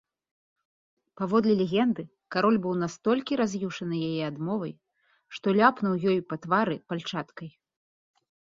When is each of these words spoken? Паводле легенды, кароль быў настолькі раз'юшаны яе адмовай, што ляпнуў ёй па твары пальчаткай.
Паводле 1.19 1.53
легенды, 1.59 2.03
кароль 2.37 2.57
быў 2.63 2.73
настолькі 2.85 3.39
раз'юшаны 3.41 3.95
яе 4.09 4.23
адмовай, 4.31 4.73
што 5.37 5.47
ляпнуў 5.61 5.93
ёй 6.15 6.19
па 6.31 6.35
твары 6.47 6.75
пальчаткай. 6.91 7.49